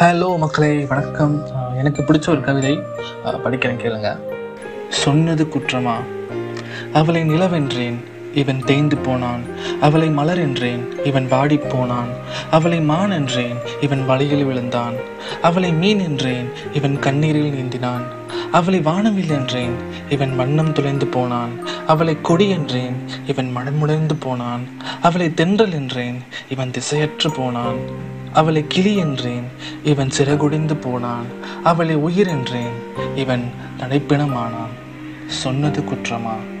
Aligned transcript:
Hello 0.00 0.26
மக்களே 0.38 0.72
வணக்கம். 0.90 1.32
எனக்கு 1.78 2.02
பிடிச்ச 2.02 2.28
ஒரு 2.28 2.40
கவிதை 2.40 2.74
படிக்கிறேன் 3.44 3.78
கேளுங்க. 3.82 4.08
சொன்னது 4.88 5.44
குற்றமா? 5.54 5.94
அவளை 6.92 7.22
நிலவென்றேன் 7.30 7.96
இவன் 8.34 8.60
தேய்ந்து 8.68 8.96
போனான். 8.96 9.42
அவளை 9.80 10.08
மலர் 10.18 10.38
என்றேன் 10.38 10.82
இவன் 11.04 11.26
வாடி 11.28 11.56
போனான். 11.56 12.10
அவளை 12.50 12.80
மான் 12.80 13.10
என்றேன் 13.10 13.56
இவன் 13.80 14.04
வலையில் 14.06 14.44
விழுந்தான். 14.44 14.94
அவளை 15.42 15.70
மீன் 15.72 15.98
என்றேன் 15.98 16.48
இவன் 16.72 16.96
கண்ணீரில் 16.98 17.56
நீந்தினான். 17.58 18.04
அவளை 18.52 18.80
வானவில் 18.80 19.34
என்றேன் 19.38 19.74
இவன் 20.08 20.36
வண்ணம் 20.36 20.72
துளைந்து 20.72 21.08
போனான். 21.16 21.54
அவளை 21.86 22.14
கொடி 22.20 22.48
என்றேன் 22.48 22.96
இவன் 23.26 23.50
மனமுடைந்து 23.56 24.16
போனான். 24.20 24.64
அவளை 25.02 25.34
தென்றல் 25.34 25.72
என்றேன் 25.72 26.20
இவன் 26.48 26.70
திசையற்று 26.70 27.30
போனான். 27.36 27.82
அவளை 28.32 28.64
கிளி 28.68 28.96
என்றேன். 28.96 29.44
இவன் 29.84 30.10
சிறகுடிந்து 30.18 30.74
போனான். 30.80 31.24
அவளை 31.64 31.94
உயிர் 31.94 32.28
என்றேன். 32.28 32.72
இவன் 33.14 33.50
நடைப்பிணமானான் 33.78 34.74
சொன்னது 35.26 35.80
குற்றமா? 35.80 36.57